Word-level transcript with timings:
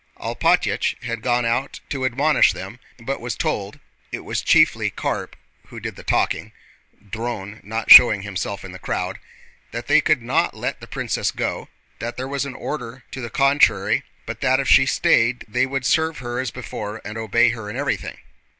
Alpátych 0.19 0.95
had 1.03 1.21
gone 1.21 1.45
out 1.45 1.79
to 1.89 2.05
admonish 2.05 2.53
them, 2.53 2.79
but 2.97 3.21
was 3.21 3.35
told 3.35 3.79
(it 4.11 4.21
was 4.21 4.41
chiefly 4.41 4.89
Karp 4.89 5.35
who 5.67 5.79
did 5.79 5.95
the 5.95 6.01
talking, 6.01 6.53
Dron 7.07 7.63
not 7.63 7.91
showing 7.91 8.23
himself 8.23 8.65
in 8.65 8.71
the 8.71 8.79
crowd) 8.79 9.19
that 9.69 9.85
they 9.85 10.01
could 10.01 10.23
not 10.23 10.55
let 10.55 10.79
the 10.81 10.87
princess 10.87 11.29
go, 11.29 11.67
that 11.99 12.17
there 12.17 12.27
was 12.27 12.45
an 12.47 12.55
order 12.55 13.03
to 13.11 13.21
the 13.21 13.29
contrary, 13.29 14.01
but 14.25 14.41
that 14.41 14.59
if 14.59 14.67
she 14.67 14.87
stayed 14.87 15.45
they 15.47 15.67
would 15.67 15.85
serve 15.85 16.17
her 16.17 16.39
as 16.39 16.49
before 16.49 16.99
and 17.05 17.15
obey 17.15 17.49
her 17.49 17.69
in 17.69 17.77
everything. 17.77 18.17